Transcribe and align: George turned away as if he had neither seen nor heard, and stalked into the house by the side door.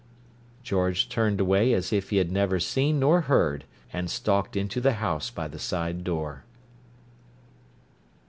George 0.63 1.09
turned 1.09 1.39
away 1.39 1.73
as 1.73 1.93
if 1.93 2.09
he 2.09 2.17
had 2.17 2.31
neither 2.31 2.59
seen 2.59 2.99
nor 2.99 3.21
heard, 3.21 3.65
and 3.93 4.09
stalked 4.09 4.55
into 4.55 4.81
the 4.81 4.93
house 4.93 5.29
by 5.29 5.47
the 5.47 5.59
side 5.59 6.03
door. 6.03 6.43